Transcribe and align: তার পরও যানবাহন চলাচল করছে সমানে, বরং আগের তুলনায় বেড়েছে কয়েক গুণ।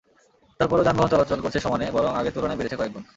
তার 0.59 0.67
পরও 0.69 0.83
যানবাহন 0.83 1.09
চলাচল 1.09 1.39
করছে 1.41 1.59
সমানে, 1.59 1.85
বরং 1.91 2.11
আগের 2.15 2.33
তুলনায় 2.33 2.57
বেড়েছে 2.57 2.77
কয়েক 2.77 2.91
গুণ। 2.93 3.03